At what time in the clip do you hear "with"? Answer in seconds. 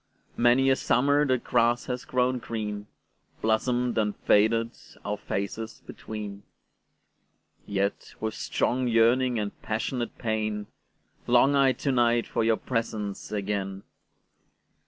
8.19-8.33